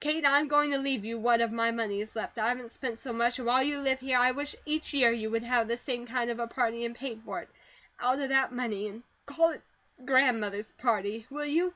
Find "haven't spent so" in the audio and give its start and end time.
2.48-3.10